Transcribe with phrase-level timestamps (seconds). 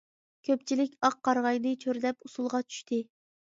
[0.47, 3.05] كۆپچىلىك ئاق قارىغاينى چۆرىدەپ ئۇسۇلغا چۈشتى.